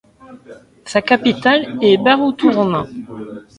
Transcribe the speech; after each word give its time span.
Sa 0.83 1.03
capitale 1.03 1.77
est 1.83 1.97
Baruunturuun. 1.99 2.87